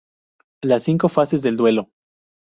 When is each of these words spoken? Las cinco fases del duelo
Las 0.63 0.81
cinco 0.81 1.09
fases 1.09 1.43
del 1.43 1.57
duelo 1.57 1.91